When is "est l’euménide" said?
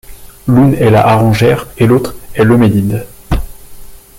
2.33-3.05